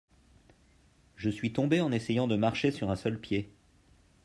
[1.15, 3.53] je suis tombé en essayant de marcher sur un seul pied.